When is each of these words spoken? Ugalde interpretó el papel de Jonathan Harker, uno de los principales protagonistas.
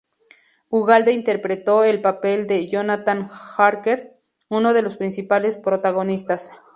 Ugalde 0.69 1.11
interpretó 1.11 1.83
el 1.83 2.01
papel 2.01 2.47
de 2.47 2.67
Jonathan 2.69 3.29
Harker, 3.57 4.19
uno 4.49 4.73
de 4.73 4.81
los 4.81 4.97
principales 4.97 5.57
protagonistas. 5.57 6.51